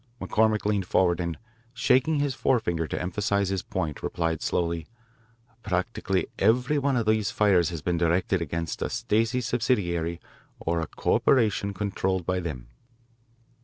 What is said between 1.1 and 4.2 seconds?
and, shaking his forefinger to emphasise his point,